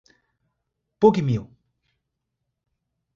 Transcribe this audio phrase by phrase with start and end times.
[0.99, 1.45] Pugmil